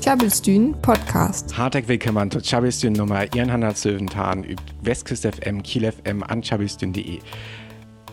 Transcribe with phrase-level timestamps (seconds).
[0.00, 1.58] Tjabelstyn Podcast.
[1.58, 7.18] Hartelijk willkommen zu Tjabelstyn Nummer 117 übt Westküst FM, Kiel FM an tjabelstyn.de.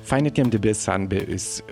[0.02, 1.64] Feinet jem de Bissan be is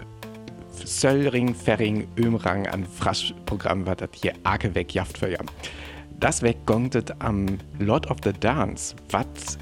[0.86, 5.48] Söllring, Ferring, Ömrang an Fraschprogramm, was das hier arke weg jaft für jam.
[6.20, 9.58] Das weg gongtet am Lord of the Dance, was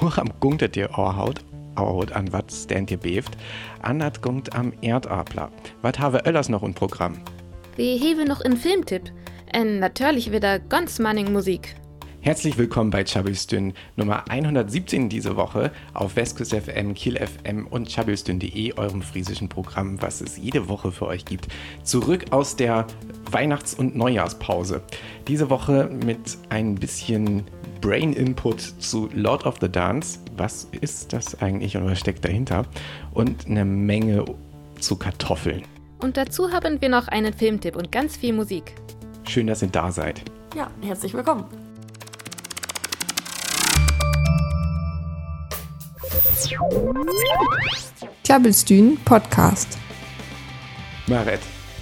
[0.00, 1.44] hoch am gungtet ihr Ohrhaut,
[1.76, 3.36] Ohrhaut an was stand ihr beeft,
[3.82, 5.50] anat gungt am Erdapler.
[5.82, 7.18] Was habe Öllers noch im Programm?
[7.80, 9.10] Wir heben noch einen Filmtipp.
[9.56, 11.76] Und natürlich wieder ganz manning Musik.
[12.20, 18.74] Herzlich willkommen bei Chabelstün Nummer 117 diese Woche auf Westküst FM, Kiel FM und chabelstün.de,
[18.74, 21.48] eurem friesischen Programm, was es jede Woche für euch gibt.
[21.82, 22.86] Zurück aus der
[23.30, 24.82] Weihnachts- und Neujahrspause.
[25.26, 27.44] Diese Woche mit ein bisschen
[27.80, 30.18] Brain Input zu Lord of the Dance.
[30.36, 32.66] Was ist das eigentlich und was steckt dahinter?
[33.14, 34.26] Und eine Menge
[34.78, 35.62] zu Kartoffeln.
[36.00, 38.74] Und dazu haben wir noch einen Filmtipp und ganz viel Musik.
[39.28, 40.22] Schön, dass ihr da seid.
[40.56, 41.44] Ja, herzlich willkommen.
[48.22, 49.76] Tjabelstyn Podcast.
[51.06, 51.40] Maret,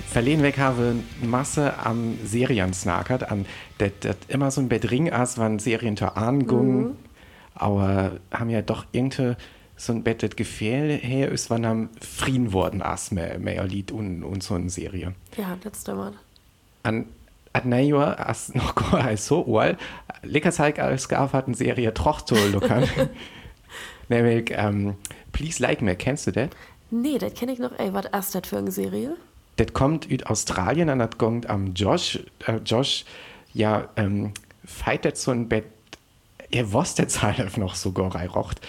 [0.09, 3.47] verlehen weg habe Masse am Serien snakert, an
[3.79, 6.97] das immer so ein Bedring as, wann Serien zur Angung, mhm.
[7.55, 9.37] aber haben ja doch irgendwie
[9.79, 14.25] so ein bettet Gefehl her ist, wann am Frieden worden as mehr, mehr Lied und,
[14.25, 15.15] und so eine Serie.
[15.37, 16.19] Ja, das stimmt.
[16.83, 17.07] An
[17.53, 19.77] at nejor as noch gar so ol,
[20.23, 22.89] lecker zeig als gearbeiteten Serie troch zu luckern.
[24.09, 24.97] Nämlich ähm,
[25.33, 26.51] Please Like Me, kennst du das?
[26.91, 27.79] Nee, das kenne ich noch.
[27.79, 29.17] Ey, was ist das für eine Serie?
[29.57, 32.19] Das kommt aus Australien und das kommt am Josh.
[32.47, 33.05] Äh, Josh,
[33.53, 34.33] ja, ähm,
[34.65, 35.65] fightet so ein Bett.
[36.51, 38.61] Er wusste jetzt halt noch so rocht.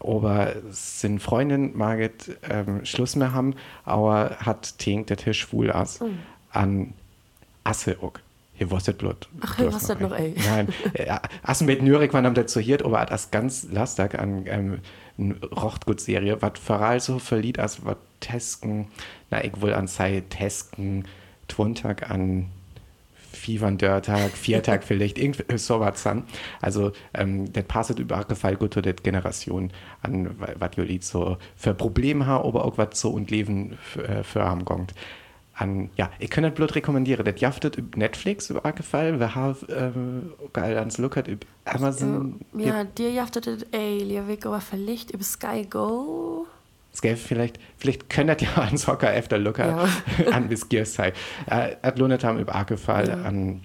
[0.00, 6.00] Aber seine Freundin Margit ähm, Schluss mehr haben, aber hat denkt, der Tisch schwul aus.
[6.00, 6.04] Mm.
[6.52, 6.94] An
[7.62, 8.14] Asse auch.
[8.60, 9.26] Hier wusstet Blut.
[9.40, 10.34] Ach, hier wusstet noch, ey.
[10.44, 14.80] Nein, äh, Assen mit Nürek waren am dazu hier, aber das ganz lastig an ähm,
[15.42, 18.88] Rochtgut-Serie, was voral so verliert, als was Tesken,
[19.30, 21.06] na, ich wohl an sei Tesken,
[21.48, 22.50] Twontag an
[23.78, 26.24] Dörtag, Viertag vielleicht, irgendwie sowas an.
[26.60, 31.74] Also, ähm, das passt überhaupt gefallen gut zu der Generation an, was ihr so für
[31.74, 34.94] Probleme haben, aber auch was so und Leben für, äh, für haben kommt
[35.60, 37.24] an, ja, ich kann das bloß rekommendieren.
[37.24, 39.20] Das jaftet über Netflix über gefallen.
[39.20, 42.40] Wir haben äh, geil ans Lookert über Amazon.
[42.56, 46.46] Ja, ja dir jaftet das, ey, Liavik, aber vielleicht über Sky Go.
[46.94, 50.32] Sky, vielleicht, vielleicht könnt ihr ja an Soccer efter Looker ja.
[50.32, 51.12] an bis Gears sein.
[51.46, 53.08] Äh, hat lohnt haben über gefallen.
[53.08, 53.22] Ja.
[53.24, 53.60] An,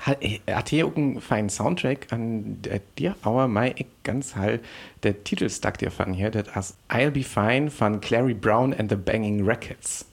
[0.00, 0.18] hat,
[0.50, 4.60] hat hier auch einen feinen Soundtrack an der dir, aber mein ich ganz hall
[5.02, 8.90] der Titel stack dir von hier, das heißt I'll Be Fine von Clary Brown and
[8.90, 10.06] the Banging Rackets.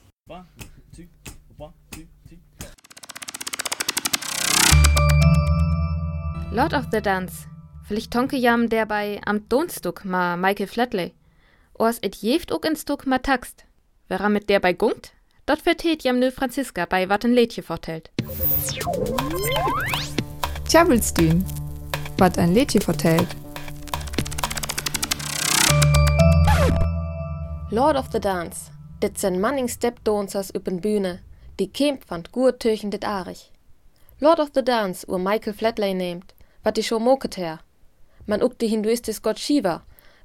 [6.50, 7.46] Lord of the Dance.
[7.84, 11.12] Vielleicht tonke jam der bei am Donstück ma Michael Flatley.
[11.78, 13.64] Ors et jeft ook in Stuck ma Taxt.
[14.08, 15.12] Wer mit der bei gungt,
[15.46, 18.10] dort vertät jam nö Franziska bei watten Lädje vortelt.
[20.68, 21.44] Tjabelstün.
[22.18, 23.28] Wat ein Lädje vortelt.
[27.70, 28.70] Lord of the Dance.
[29.00, 31.20] Dit sind manning Stepdancers üben Bühne.
[31.58, 33.50] Die kämp fand gut töchen dit arich.
[34.20, 37.60] Lord of the Dance, ur Michael Flatley nehmt, wat die schon moket her.
[38.26, 39.82] Man uck die hinduistis Gott Shiva,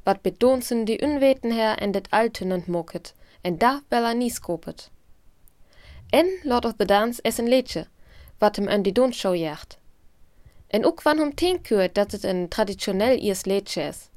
[0.08, 4.90] wat bedonsen die unweten her en det alten und moket, en da bella nie skopet.
[6.10, 7.88] En Lord of the Dance es en leedje,
[8.40, 9.78] wat hem an die Donshow jacht.
[10.68, 14.10] En uck wann hum teenkuert, dat het en traditionell iers leedje es.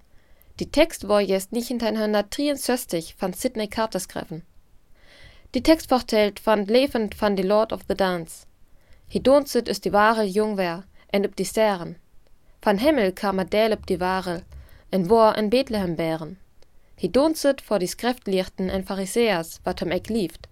[0.60, 4.44] Die Text war jetzt nicht in 1963 von Sidney Carters treffen.
[5.54, 8.46] Die Text vertellt von levend von die Lord of the Dance.
[9.08, 11.96] Hi donset is die ware jongwer en op die sterren.
[12.62, 14.44] Van Himmel kam er deel op die ware,
[14.90, 16.38] en woor in Bethlehem bären.
[16.96, 20.48] Hi donset vor die Skriftlichten en Pharisäers, wat hem ek lieft,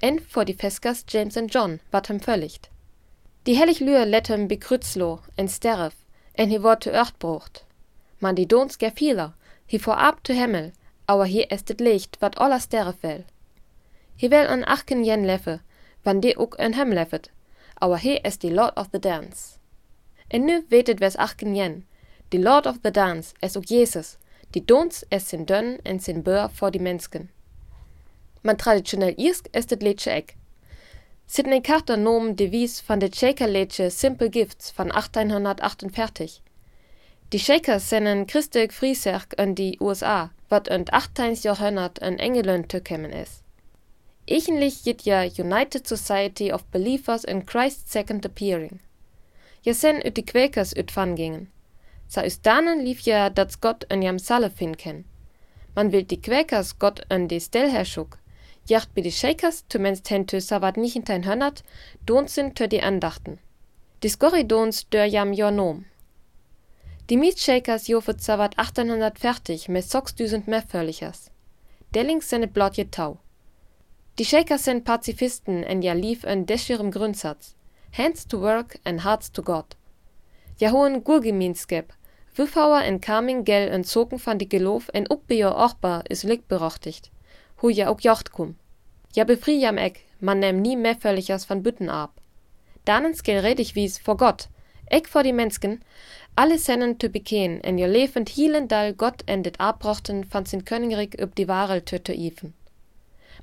[0.00, 2.70] en vor die Feskers James en John, wat hem völligt.
[3.46, 5.94] Die hellig Lühe let hem bekrützlo, en sterf,
[6.34, 7.64] en hi wort te Örtbrucht.
[8.18, 9.34] Man die dons ger vieler,
[9.66, 10.72] hi vor ab zu Himmel,
[11.06, 13.24] aber hier ist het Licht, wat aller sterf will.
[14.16, 15.60] Hi will an achten jen leffe,
[16.02, 17.30] wann die ook en hem leffet,
[17.76, 19.58] aber hier ist die Lord of the Dance.
[20.28, 21.84] En nu weet wes achten jen.
[22.32, 24.16] Die Lord of the Dance is ook Jesus,
[24.54, 27.28] die dons es sin dönn en sin bör vor die Menschen.
[28.42, 30.36] Man traditionell irsk ist het Liedje ek.
[31.26, 36.40] Sidney Carter nom Devis van de Shaker-Liedje Simple Gifts von 1848.
[37.32, 41.34] Die Shakers sind christelijk Frieserk in die USA, wat in 18.
[41.34, 43.42] Jahrhundert in England gekommen ist.
[44.26, 48.80] Ichenlich jit ja United Society of Believers in Christ's Second Appearing.
[49.62, 51.48] Ja sen ut die Quakers ut van gingen.
[52.12, 55.04] Sa lief ja dat Gott en jam Salle fin ken.
[55.74, 58.18] Man will die Quakers Gott en die Stellherrschuk.
[58.68, 61.62] Jacht bi die Shakers tumenst hen tö wat nicht in tein hönnert,
[62.04, 63.38] dont sind tö die Andachten.
[64.02, 65.86] Die Skorridons dör jam jo nom.
[67.08, 71.30] Die Mietshakers jofet zawat 1840 mit 6000 Mefförlichers.
[71.94, 73.20] Dellings seine blotje Tau.
[74.18, 77.56] Die Shakers sind Pazifisten en ja lief en deschirem Grundsatz.
[77.92, 79.76] Hands to work and hearts to God.
[80.58, 81.94] Ja hohen Gurgeminskep.
[82.34, 87.10] Wüffauer en Kaming gel en Zoken van die Geloof en Uppbeo ochbar is lik berochtigt.
[87.56, 88.56] Hu ja ook jocht kum.
[89.10, 92.20] Ja befrie jam eck, man nehm nie Mefförlichers van Bütten ab.
[92.84, 94.48] Danens gel redig wies vor Gott,
[94.84, 95.82] eck vor die Mensken,
[96.34, 101.20] alle sennen te bekeen en jo levend hielendal Gott en dit abbrochten van sin Königrik
[101.20, 102.54] üb die Warel te te even.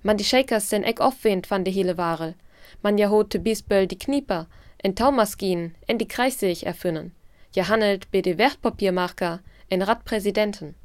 [0.02, 2.34] Man die Shakers sen eck aufwehend van de hele Warel,
[2.82, 4.48] man ja hot te bisböll die Knieper,
[4.78, 7.14] en Taumaskinen, en die Kreisseich erfünnen,
[7.52, 10.76] ja handelt be de Wertpapiermarker, en Radpräsidenten.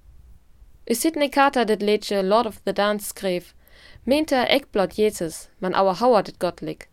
[0.86, 3.54] Is Sidney Carter dit Lädsche Lord of the Dance skreef,
[4.04, 6.88] meinte eck blot Jesus, man auer Hauer dit Gottlik,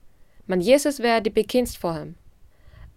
[0.45, 2.15] man Jesus wär die bekennst vor hem.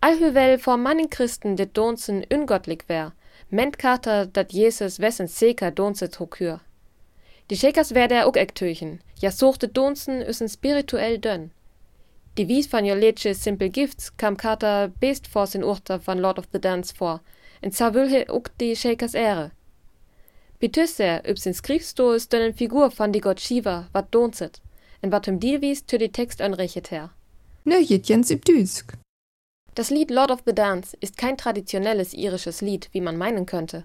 [0.00, 3.12] Allhüwel vor mannen Christen dit Donzen ungottlik wär,
[3.50, 6.60] ment Carter dat Jesus wessen Seker Donzet hokür.
[7.50, 11.50] Die Shakers wär der ook eck töchen, ja suchte Donzen üssen spirituell dönn.
[12.36, 16.48] Die Wies van Joletsche Simple Gifts kam Carter best vor sin Urter van Lord of
[16.52, 17.20] the Dance vor,
[17.62, 19.52] en sa wülhe ook die Shakers Ehre.
[20.58, 24.60] Betüsse üb sin Skrifstoß dönnen Figur van die Gott Shiva, wat donzet,
[25.00, 27.10] en wat hem die wies tü die Text anrechet her.
[27.64, 28.94] Nö Jens Ibdüsk.
[29.76, 33.84] Das Lied Lord of the Dance ist kein traditionelles irisches Lied, wie man meinen könnte.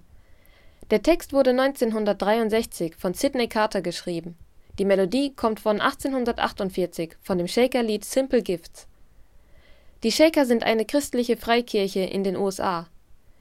[0.90, 4.36] Der Text wurde 1963 von Sidney Carter geschrieben.
[4.78, 8.86] Die Melodie kommt von 1848 von dem Shaker-Lied Simple Gifts.
[10.02, 12.86] Die Shaker sind eine christliche Freikirche in den USA.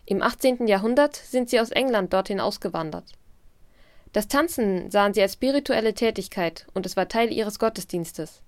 [0.05, 0.67] Im 18.
[0.67, 3.13] Jahrhundert sind sie aus England dorthin ausgewandert.
[4.11, 8.41] Das Tanzen sahen sie als spirituelle Tätigkeit und es war Teil ihres Gottesdienstes.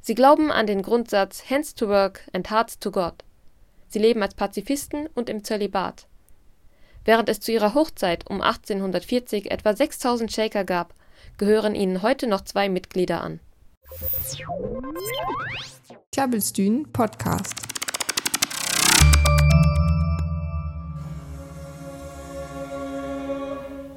[0.00, 3.14] Sie glauben an den Grundsatz Hands to work and hearts to God.
[3.88, 6.06] Sie leben als Pazifisten und im Zölibat.
[7.04, 10.94] Während es zu ihrer Hochzeit um 1840 etwa 6000 Shaker gab,
[11.38, 13.40] gehören ihnen heute noch zwei Mitglieder an.
[16.12, 17.54] Klabbelstühn Podcast.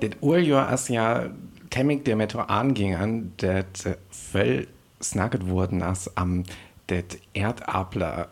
[0.02, 1.30] Det Urjahr ist ja
[1.72, 4.68] Chemik, der Metro angingen, dat voll
[5.02, 6.44] snagget wurden as am
[6.90, 8.30] det Erdabler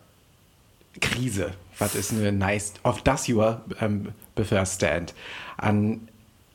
[1.02, 5.14] Krise, was ist nur nice, auf das Jahr ähm, beförstand.
[5.58, 6.08] An,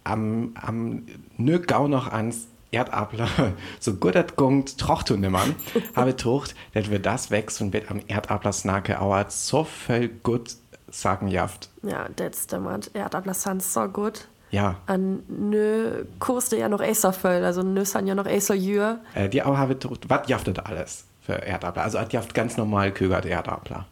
[0.04, 1.06] am, am,
[1.36, 3.28] nö gau noch ans Erdabler,
[3.80, 5.54] so gut dat gungt, trocht und nimmern,
[5.96, 10.56] habe trucht, dat wir das wächst und wird am Erdabler snake auert so viel gut
[10.88, 11.68] sagen jaft.
[11.82, 12.90] Ja, das stimmt.
[12.94, 14.28] Erdabler sind so gut.
[14.50, 18.98] Ja, An nö koste ja noch Acer voll, also nö san ja noch Acer Jür.
[19.14, 21.84] äh, die auch habe trucht, was jaftet alles für Erdabler?
[21.84, 23.86] Also hat jaft ganz normal kögert Erdabler.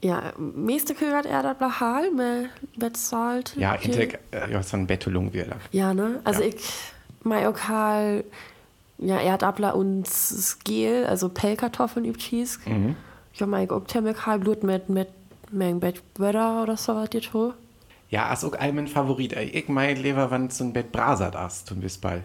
[0.00, 3.54] Ja, meeste Kögert Erdabler Hal, me bezahlt.
[3.56, 5.56] Ja, Intek, äh, ja, so ein Bettolung wieder.
[5.72, 6.20] Ja, ne?
[6.24, 6.48] Also Ja.
[6.48, 6.56] ich,
[7.24, 8.22] mein Okal,
[8.98, 12.60] ja, Erdabler und Skeel, also Pellkartoffeln übt Cheese.
[12.66, 12.94] Mhm.
[13.34, 15.08] Ja, mein auch Thermikal Blut mit, mit,
[15.50, 17.54] mit Bettbötter oder so was, die tue.
[18.10, 19.32] Ja, ist auch mein Favorit.
[19.34, 22.22] Ich mein lieber, wenn so ein Bett brasert ist, zum Beispiel.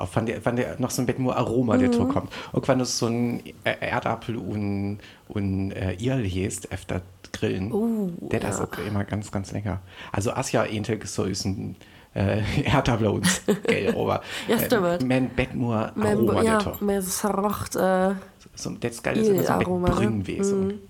[0.00, 2.08] Auch wenn der, wenn der noch so ein Bett nur Aroma, der mhm.
[2.08, 2.32] kommt.
[2.52, 7.02] Und wenn du so ein äh, Erdapfel und, und äh, Irl hast, öfter
[7.32, 8.64] grillen, Uh, der ist ja.
[8.64, 9.80] auch immer ganz, ganz lecker.
[10.12, 11.76] Also, Asja Entel so ist ein
[12.14, 15.02] äh, Erdapfel und gell, aber Ja, stimmt.
[15.02, 18.14] äh, mein Bett nur Aroma, ja, der mir ist es verrocht, äh,
[18.54, 19.82] so, Das geil ist immer so ein?
[19.82, 20.80] Brünnwesen.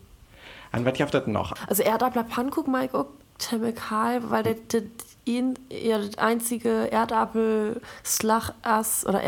[0.73, 1.53] An was jaftet noch?
[1.67, 3.07] Also Erdabler Pannkuch mag ich auch
[3.39, 4.83] Chemical, weil das das
[5.25, 9.23] ihn ja das einzige Erdapfel Slachass oder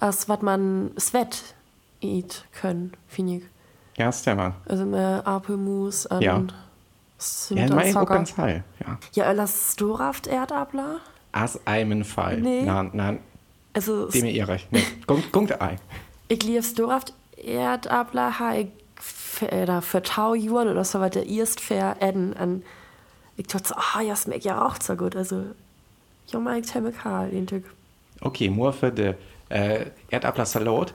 [0.00, 1.54] as was man Svet
[2.00, 3.42] eat können, finde ich.
[3.96, 4.54] Ja, ist der Mann.
[4.68, 6.44] Also mehr Apelmus an Ja.
[7.18, 8.98] Zimt Ja, ja.
[9.12, 11.00] Ja, das Storaft Erdabler.
[11.32, 12.40] As einem Fall.
[12.40, 12.62] Nee.
[12.62, 13.18] Nein, nein,
[13.74, 14.60] Also dem mir ihre.
[14.70, 15.80] Nee, Punkt, Punkt ein.
[16.28, 18.68] ich liebe Storaft Erdabler ha ich
[19.42, 22.62] oder für Tau Juan oder so was der erst fair Eden an
[23.38, 25.16] ich dachte so, ah ja, schmeckt ja auch so gut.
[25.16, 25.44] Also
[26.26, 27.62] ja, mag ich Chemical, den Tag.
[28.20, 29.14] Okay, nur für den
[29.48, 30.92] äh, Erdapfel Salat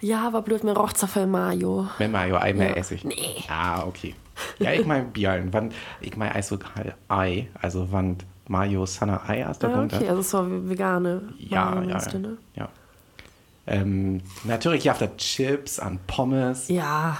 [0.00, 1.88] Ja, aber blöd, mir roch so viel Mayo.
[1.98, 2.74] mit Mayo, einmal Ja.
[2.76, 3.04] Essig.
[3.04, 3.44] Nee.
[3.48, 4.14] Ah, okay.
[4.58, 5.52] Ja, ich mein Bialen.
[5.52, 8.16] Wann, ich mein also halt Ei, also wann
[8.48, 9.96] Mayo Sana Ei aus der Ah, Bunte.
[9.96, 12.18] okay, also so wie vegane Ja, Mayo, ja, ja.
[12.18, 12.36] ne?
[12.56, 12.68] ja.
[13.66, 17.18] Ähm, natürlich ja, der Chips, an Pommes, Ja,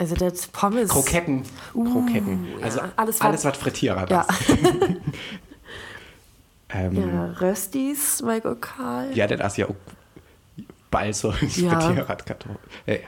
[0.00, 0.88] also das Pommes.
[0.88, 1.42] Kroketten.
[1.74, 2.46] Kroketten.
[2.62, 4.26] Also ja, alles, alles was, Frittierer Ja.
[4.26, 4.48] das.
[6.70, 7.06] ähm, ja.
[7.06, 9.14] Ja, Röstis, Mike Okal.
[9.26, 9.74] das ist ja auch
[10.90, 11.78] bald so Ja.
[11.78, 12.56] Frittierer Kartoffel.
[12.86, 13.00] Äh.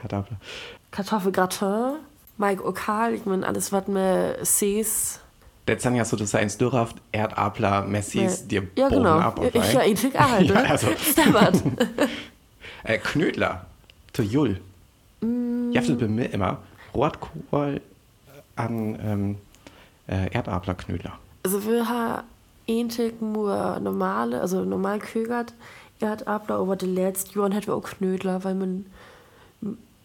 [0.91, 1.95] Kartoffelgratin,
[2.37, 5.19] Mike Okal, ich meine, alles, was mir sees.
[5.65, 9.17] Das sind ja so, sagst, Dürraft, Erdapfler, Messis, dir ja, Bogen genau.
[9.17, 9.39] ab.
[9.51, 10.89] Ich ja, ich tick auch, Ja, also.
[12.85, 13.65] Äh, Knödler,
[14.11, 14.59] zu Jul.
[15.21, 15.71] Mm.
[15.71, 16.59] Jaftel bei mir immer
[16.93, 17.81] Rotkohl
[18.55, 19.37] an ähm,
[20.07, 21.13] äh, Erdapfelknödler.
[21.43, 22.23] Also wir haben
[22.67, 25.53] ähnlich nur normale, also normal kögert
[25.99, 28.85] Erdapfel, aber die letzten Jahren hatten wir auch Knödler, weil man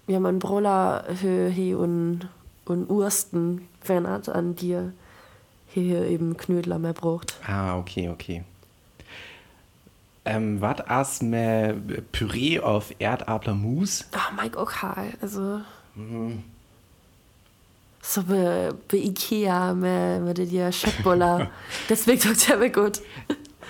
[0.06, 2.28] ja man Broller he und
[2.64, 4.92] und Ursten verändert an dir
[5.68, 7.36] hier eben Knödler mehr braucht.
[7.46, 8.44] Ah, okay, okay.
[10.24, 11.74] Ähm, was as me
[12.12, 14.06] Püree auf Erdapfelmus?
[14.12, 15.60] Ah, Mike Okal, also
[15.94, 16.44] Mhm.
[18.00, 21.50] So bei, bei Ikea mit, mit der Schöttbuller.
[21.88, 23.00] das wirkt doch sehr gut.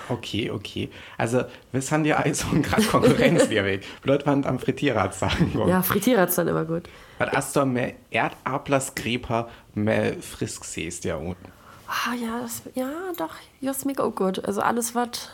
[0.08, 0.88] Okay, okay.
[1.18, 3.84] Also, wir sind ja also gerade Konkurrenz, weg.
[4.02, 5.52] Blöd waren am Frittierrad sagen.
[5.66, 6.84] Ja, Frittierert's dann immer gut.
[7.18, 11.52] Was hast du mehr Erdapfelskreper, mehr Frisk siehst ja unten?
[11.88, 14.44] Ah, ja, das, ja, doch, das mir auch gut.
[14.44, 15.30] Also alles, was.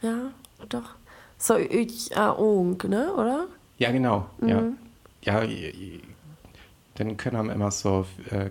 [0.00, 0.32] Ja,
[0.68, 0.94] doch.
[1.38, 3.46] So, ich, äh, Ong, ne, oder?
[3.78, 4.26] Ja, genau.
[4.40, 4.62] Ja,
[5.22, 6.02] ja i-
[6.94, 8.50] dann können wir immer so äh,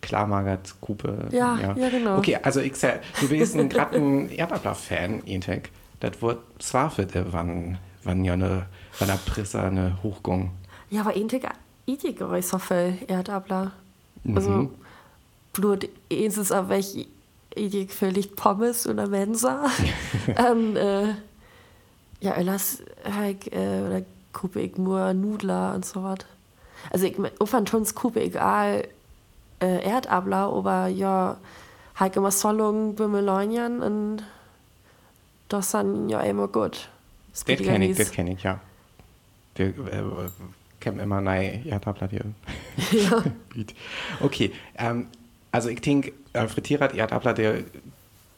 [0.00, 1.28] klarmagert Kupe.
[1.30, 2.18] Ja, ja, genau.
[2.18, 5.70] Okay, also ich sag, du bist ein gerade ein Erdapfler-Fan, Intek.
[6.00, 8.66] Das wird zwar für dich, wann, wann ja eine,
[8.98, 10.52] wann eine Prisse eine Hochgung.
[10.88, 11.44] Ja, aber ähnlich,
[11.86, 13.72] ich gehe so viel Erdabler.
[14.34, 14.70] Also,
[15.52, 17.08] Blut, eins ist aber ich,
[17.54, 19.66] ich vielleicht Pommes oder Mensa.
[20.26, 21.14] ähm, äh,
[22.20, 26.18] ja, halt, äh, oder kupe ich nur Nudler und so was.
[26.90, 28.88] Also, ich fand schon kupe egal
[29.60, 31.36] äh, Erdabler, aber ja,
[31.96, 34.22] halt immer Solung Bimmelonian und
[35.48, 36.88] das dann ja immer gut.
[37.32, 38.60] Das kenne ich, ja das kenne ich, ja.
[39.54, 40.28] Wir äh,
[40.80, 42.24] kennen immer neue Erdapfler hier.
[42.92, 43.22] Ja.
[44.20, 45.08] Okay, ähm,
[45.52, 47.64] also ich denke, äh, Frittierat Erdapfler, der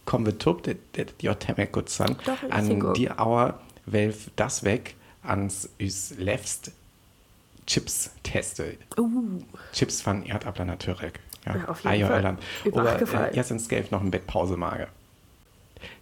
[0.05, 5.69] kommen wir tup, der die Temek gut ich An die Auer welf das weg ans
[5.79, 6.73] üs lefst
[7.67, 8.77] Chips teste.
[8.99, 9.41] Uh.
[9.73, 11.13] Chips von Erdapfler natürlich.
[11.47, 13.31] Ja, Ja, auf jeden Eier Fall.
[13.31, 14.89] Äh, jetzt ins Gelb noch ein Bett Pause mage.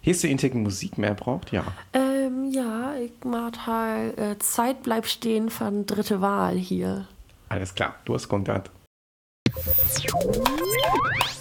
[0.05, 1.51] Hast du intigen Musik mehr braucht?
[1.51, 1.63] Ja.
[1.93, 7.07] Ähm, ja, ich mag halt äh, Zeit bleibt stehen von dritte Wahl hier.
[7.49, 8.69] Alles klar, du hast Kontakt.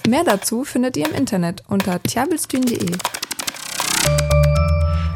[0.08, 2.96] Mehr dazu findet ihr im Internet unter tjabelstühn.de.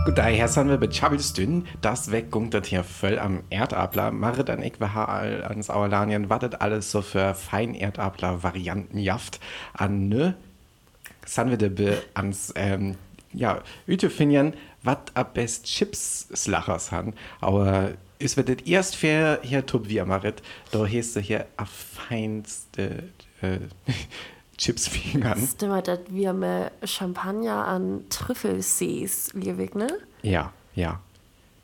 [0.05, 4.11] Gut, daher sind wir bei Chabelstün, das weggungt hier voll am Erdapler.
[4.11, 9.41] Marit an ich ans Auerlanien, wartet alles so für fein Erdapler Varianten jaft
[9.73, 10.35] an ne?
[11.25, 12.97] Sind wir da be ans, ähm,
[13.33, 17.15] ja, Ütefinian, wat ab best Chips slachers han.
[17.41, 21.65] Aber ist wir das erst für hier tut wir Marit, da hast du hier a
[21.65, 23.05] feinste
[23.41, 23.59] äh,
[24.57, 25.47] Chips fingern.
[25.47, 29.89] Stimmt, dass wir mit Champagner an Trüffelsees liebig, ne?
[30.23, 31.01] Ja, ja.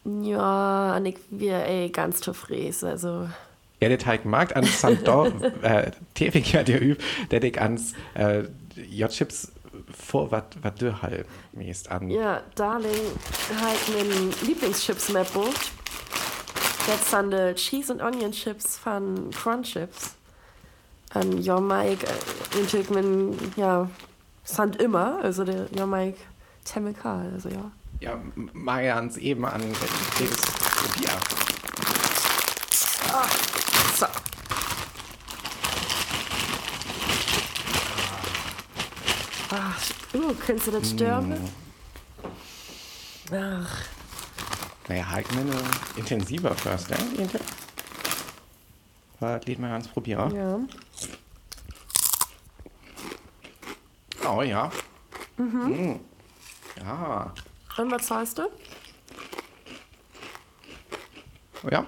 [0.04, 3.28] Ja, und ich wir ey ganz zufrieden, also.
[3.80, 5.32] Ja, der Teig mag an Sandor,
[5.62, 8.44] äh, Tevig ja der üb, der dich ans äh,
[8.76, 9.52] J-Chips
[9.96, 12.10] vor wat du halt mäßt an.
[12.10, 12.90] Ja, Darling,
[13.60, 15.54] halt mein Lieblingschips mehr Brot.
[16.86, 19.76] Jetzt dann die Cheese and Onion Chips von Crunch
[21.12, 21.26] Chips.
[21.26, 22.06] Und ja, Mike,
[22.54, 23.88] natürlich mein, ja,
[24.44, 26.18] Sand immer, also der, ja, Mike,
[26.64, 27.70] Chemical, also ja.
[28.00, 28.18] Ja,
[28.52, 31.10] mag er ans eben an das Bier.
[33.96, 34.06] So.
[39.50, 39.80] Ach,
[40.14, 41.36] uh, kannst du das stören?
[43.32, 43.84] Ach,
[44.88, 45.60] Naja, halt mir eine
[45.96, 46.96] intensiver first, ne?
[49.18, 50.34] Was lädt mal ans Probieren?
[50.34, 50.58] ja.
[54.28, 54.70] Oh ja.
[55.36, 56.00] Mhm.
[56.78, 57.32] Ja.
[57.78, 58.42] Und was zahlst du?
[61.70, 61.86] Ja.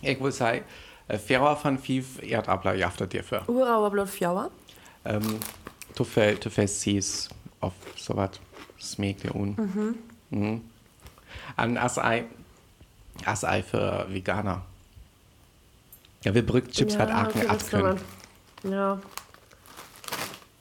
[0.00, 0.64] Ich würde sagen,
[1.08, 3.48] äh, Fairer von Fief Erdabler jaftet dir für.
[3.48, 4.50] Urauer Blut Fjauer.
[5.04, 5.38] Ähm,
[5.94, 8.40] du fällst siehst auf sowas
[8.80, 9.96] smegt dir un.
[10.30, 10.62] Mhm.
[11.56, 12.24] An Assei,
[13.24, 14.62] Assei für Veganer.
[16.24, 17.06] Ja, wir brückt Chips okay,
[17.48, 18.00] das kann abkönnen.
[18.62, 18.72] man.
[18.72, 19.00] Ja.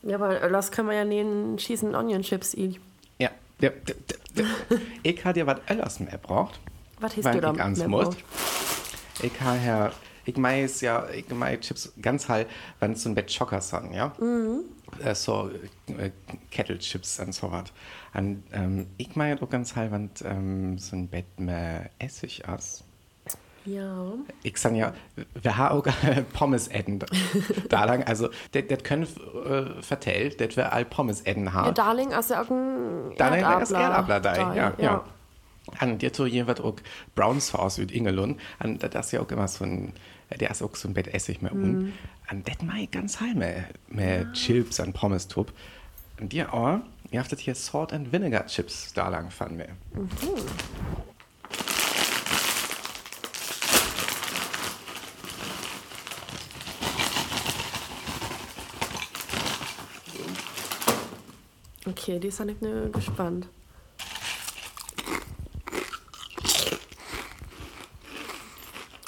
[0.03, 2.79] Ja, aber das können wir ja nehmen, schießen Onion Chips eat.
[3.19, 3.29] Ja,
[5.03, 6.59] ich habe dir was alles mehr braucht.
[6.99, 8.17] Was hast weil du da ich mehr braucht?
[9.21, 9.91] Ich habe ja,
[10.25, 12.47] ich weiß ja, ich meine Chips ganz halt,
[12.79, 14.13] wenn es so ein Bett Schocker sind, ja?
[14.19, 14.61] Mhm.
[15.03, 15.49] Äh, so
[15.87, 16.11] äh,
[16.49, 17.65] Kettle Chips und so was.
[18.13, 22.83] Und ähm, ich meine auch ganz halt, wenn ähm, so ein Bett mehr Essig ist.
[23.65, 24.13] Ja.
[24.43, 24.93] Ich sag ja,
[25.41, 25.87] wir haben auch
[26.33, 26.99] Pommes essen
[27.69, 28.03] da lang.
[28.03, 31.73] Also, das das können äh, vertellt, dass wir all Pommes essen Ja, haben.
[31.73, 34.19] Darling, hast ja auch ein Dann ist Erdabler.
[34.19, 34.73] Da, da, ja.
[34.77, 35.03] ja.
[35.79, 36.75] Und jetzt so jemand auch
[37.15, 38.39] Brown Sauce mit Ingelun.
[38.63, 39.93] Und das ist ja auch immer so ein,
[40.39, 41.93] der ist auch so ein Bett Essig mehr un.
[42.29, 45.51] Und das mag ich ganz heim mehr, mehr Chips und Pommes tub.
[46.19, 46.79] Und dir auch,
[47.11, 49.69] ihr habt das hier Salt and Vinegar Chips da lang von mir.
[62.01, 63.47] Okay, die ist ich ne gespannt.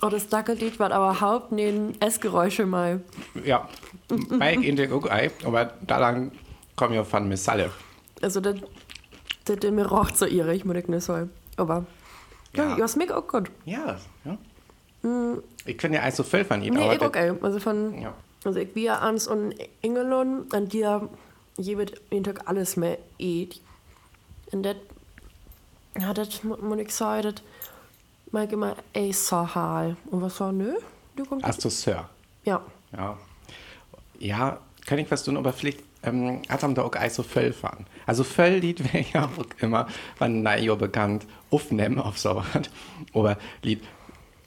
[0.01, 3.01] Oh, das Dackellied war aber Haupt neben Essgeräusche mal.
[3.45, 3.69] Ja,
[4.09, 6.31] ich in der auch ein, aber da lang
[6.75, 7.71] kommen ja von Miss Salle.
[8.21, 8.55] Also, das,
[9.45, 10.25] das, das mir roch so
[10.65, 11.29] muss ich nicht sagen.
[11.55, 11.85] Aber,
[12.55, 12.77] ja, Ja.
[12.79, 13.49] ja mir auch gut.
[13.65, 14.37] Ja, ja.
[15.65, 17.33] Ich finde ja also viel von ihm, Nee, aber ich das- okay.
[17.41, 18.13] Also von, Ja.
[18.43, 21.09] also ich wir ans und Ingelon, an dir,
[21.57, 23.59] je wird jeden Tag alles mehr eat.
[24.51, 24.75] Und das,
[25.99, 26.13] ja,
[26.89, 27.35] sagen, das
[28.31, 29.95] mag ich immer ey so hal.
[30.09, 30.73] Und was so, nö,
[31.15, 31.45] du kommst.
[31.45, 32.09] Hast du Sir?
[32.43, 32.61] Ja.
[32.95, 33.17] Ja.
[34.19, 37.85] Ja, kann ich was tun, aber vielleicht ähm, hat am da auch so Föll fahren.
[38.05, 39.87] Also Föll-Lied wäre ja auch immer,
[40.19, 42.45] wenn Najo bekannt, aufnehmen auf sowas.
[43.13, 43.81] Aber Lied,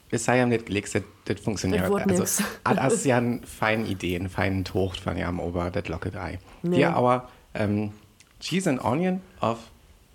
[0.09, 1.83] es sei ja nicht gelegt, das, das funktioniert.
[1.83, 2.43] Das also, nix.
[2.63, 6.15] das ist ja eine feine Idee, eine feine Tocht von ja am Ober, das locket
[6.15, 6.39] ei.
[6.63, 6.79] Nee.
[6.79, 7.91] Ja, aber ähm,
[8.39, 9.59] Cheese and Onion auf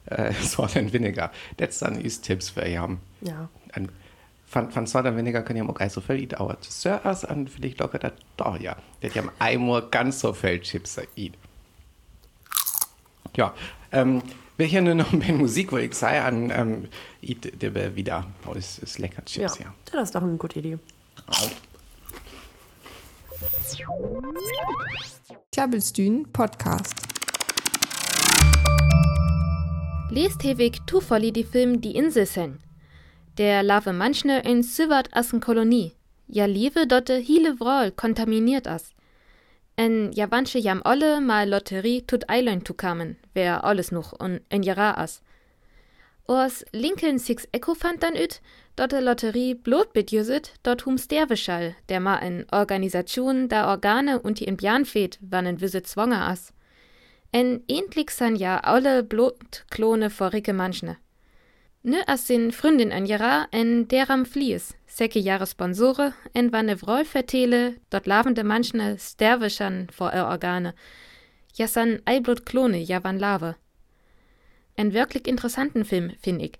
[0.06, 3.00] äh, Salt and Vinegar, das dann ist Tipps für haben.
[3.20, 3.48] Ja.
[3.76, 3.90] Und
[4.46, 7.80] von, von Salt and Vinegar können ja auch so viel eat, aber zuerst und vielleicht
[7.80, 8.76] locker das doch, ja.
[9.00, 11.34] Das haben einmal ganz so viel Chips eat.
[13.36, 13.54] Ja,
[13.92, 14.22] ähm,
[14.82, 16.88] nur noch ein bisschen Musik, wo ich sei, an ähm,
[17.20, 18.26] eat der wieder.
[18.46, 19.46] Oh, das ist lecker Ja.
[19.46, 19.74] Chips, ja.
[19.90, 20.78] Das ist doch eine gute Idee.
[25.52, 26.94] Klabbelstühn Podcast.
[30.10, 32.58] Lest hewig Tufoli die Film Die Insel sen.
[33.38, 35.92] Der lave manchne in Syvert assen Kolonie.
[36.28, 38.92] Ja lieve dotte hile vrol kontaminiert as.
[39.76, 44.40] En ja wanche jam olle mal Lotterie tut eilein tu kamen, wer alles noch und
[44.50, 45.22] en jara as.
[46.28, 48.40] Ors Lincoln Six Echo fand dann üt,
[48.76, 54.44] dotte Lotterie blot bedjüset, dort hum Sterveschall, der ma en Organisation da Organe und die
[54.44, 56.52] in feht, wann en Wüse zwonger as.
[57.32, 60.96] En endlich san ja alle Blutklone vor Ricke manchne.
[61.82, 67.04] Ne as sin Freundin an Jara en deram Flies, säcke Jahre Sponsore, en wanne Vroll
[67.04, 70.74] vertele, dort lavende manchne Sterveschan vor er Organe.
[71.56, 73.56] Ja san Eiblut-Klone, ja wann lave.
[74.76, 76.58] En wirklich interessanten Film, find ich.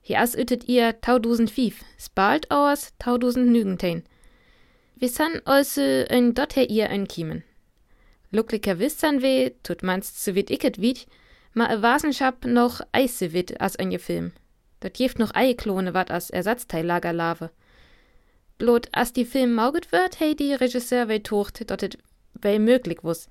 [0.00, 4.02] Hier as ütet ihr tausend Fief, spalt aus tausend Nügentein.
[4.96, 7.44] Wir san also en dort her ihr en Kiemen.
[8.30, 11.06] Lucklicher wissan we, tut manst zu wit icket wit,
[11.52, 14.32] ma e Wasenschap noch eise wit as je Film.
[14.80, 17.50] Dort jeft noch Eiklone wat as Ersatzteillager lave.
[18.58, 21.98] Blot as die Film mauget wird, hey die Regisseur we tocht, dort et
[22.34, 23.28] wei möglich wuss.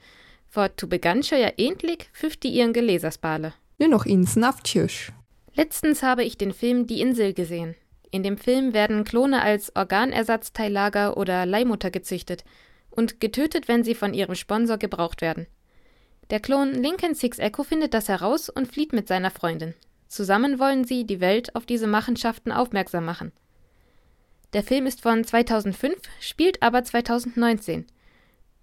[0.49, 3.53] Vor tu begann scho ja endlich fünfti ihren Geleserspale.
[3.77, 5.11] Nur noch ins Naftjösch.
[5.53, 7.75] Letztens habe ich den Film Die Insel gesehen.
[8.11, 12.45] In dem Film werden Klone als Organersatzteillager oder Leihmutter gezüchtet
[12.89, 15.47] und getötet, wenn sie von ihrem Sponsor gebraucht werden.
[16.29, 19.73] Der Klon Lincoln Six Echo findet das heraus und flieht mit seiner Freundin.
[20.07, 23.31] Zusammen wollen sie die Welt auf diese Machenschaften aufmerksam machen.
[24.53, 27.85] Der Film ist von 2005, spielt aber 2019.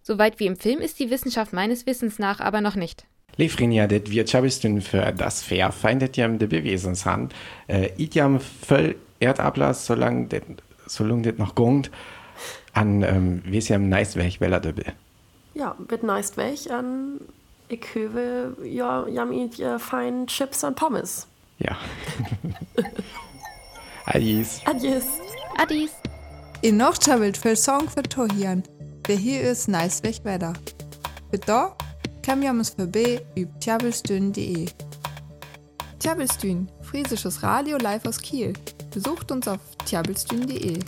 [0.02, 3.06] Soweit wie im Film ist die Wissenschaft meines Wissens nach aber noch nicht.
[3.36, 7.30] Lefrinja, det Wirtschaftsstün für das Fair feindet jam de Bewesens han.
[7.66, 10.44] Äh, it jam voll Erdablass, solange det,
[10.86, 11.90] solange det noch gungt,
[12.72, 14.84] an, ähm, wie es jam nice weg, weller de be.
[15.54, 16.70] Ja, wird nice weg.
[16.70, 17.20] an
[17.68, 21.26] ich höre, ja, jam ja fein Chips und Pommes.
[21.58, 21.76] Ja.
[24.06, 24.60] Adies.
[24.64, 25.04] Adios.
[25.58, 25.90] Adis!
[26.62, 28.62] In noch tjabelt für Song für Tohian.
[29.06, 30.54] Wer hier ist, nice weg weiter.
[31.30, 31.76] Für da
[32.22, 34.66] kann wir uns vorbei über tjabelstün.de.
[35.98, 38.52] Tjabelstün, friesisches Radio live aus Kiel.
[38.92, 40.78] Besucht uns auf tjabelstün.de.